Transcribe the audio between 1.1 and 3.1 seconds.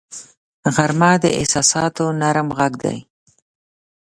د احساساتو نرم غږ دی